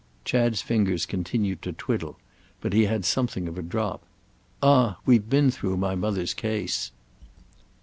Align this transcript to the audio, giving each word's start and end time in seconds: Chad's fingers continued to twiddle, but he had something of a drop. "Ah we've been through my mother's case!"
Chad's 0.25 0.63
fingers 0.63 1.05
continued 1.05 1.61
to 1.61 1.73
twiddle, 1.73 2.17
but 2.59 2.73
he 2.73 2.85
had 2.85 3.05
something 3.05 3.47
of 3.47 3.55
a 3.55 3.61
drop. 3.61 4.01
"Ah 4.59 4.97
we've 5.05 5.29
been 5.29 5.51
through 5.51 5.77
my 5.77 5.93
mother's 5.93 6.33
case!" 6.33 6.89